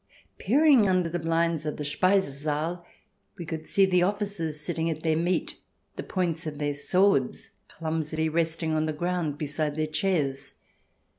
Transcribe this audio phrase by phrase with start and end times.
[0.39, 2.83] Peering under the blinds of the Speisesaal
[3.37, 5.57] we could see the officers sitting at their meat,
[5.95, 10.55] the points of their swords clumsily resting on the ground beside their chairs.